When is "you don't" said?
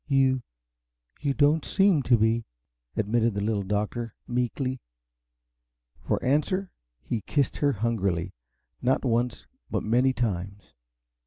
1.21-1.63